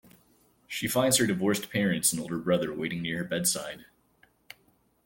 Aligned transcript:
She 0.65 0.87
finds 0.87 1.17
her 1.17 1.27
divorced 1.27 1.69
parents 1.69 2.11
and 2.11 2.19
older 2.19 2.39
brother 2.39 2.73
waiting 2.73 3.03
near 3.03 3.19
her 3.19 3.23
bedside. 3.23 3.85